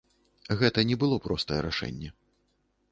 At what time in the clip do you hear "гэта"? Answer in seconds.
0.61-0.85